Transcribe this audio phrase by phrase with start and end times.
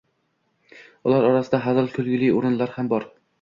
[1.09, 3.07] Ular orasida hazil, kulgili o'rinlar ham bor